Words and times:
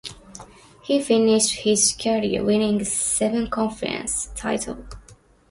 He 0.81 0.99
finished 0.99 1.57
his 1.57 1.93
career 1.93 2.43
winning 2.43 2.83
seven 2.83 3.51
conference 3.51 4.31
titles. 4.35 4.93